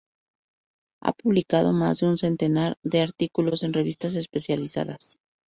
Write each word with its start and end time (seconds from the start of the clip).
Ha 1.03 1.11
publicado 1.13 1.73
más 1.73 1.99
de 1.99 2.07
un 2.07 2.17
centenar 2.17 2.79
de 2.81 3.01
artículos 3.01 3.61
en 3.61 3.73
revistas 3.73 4.15
especializadas. 4.15 5.19